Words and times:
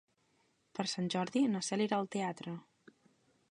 Per 0.77 0.85
Sant 0.93 1.11
Jordi 1.15 1.45
na 1.57 1.63
Cel 1.69 1.85
irà 1.87 2.01
al 2.01 2.11
teatre. 2.17 2.57